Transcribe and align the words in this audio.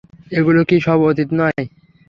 এগুলো 0.31 0.61
কি 0.69 0.77
সব 0.85 0.99
অতীত 1.09 1.29
নয়? 1.39 1.63